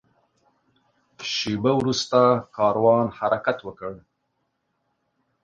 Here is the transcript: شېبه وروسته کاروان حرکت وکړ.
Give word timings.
شېبه 1.33 1.71
وروسته 1.79 2.19
کاروان 2.57 3.05
حرکت 3.17 3.57
وکړ. 3.63 3.93